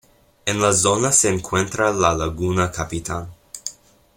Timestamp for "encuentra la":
1.29-2.15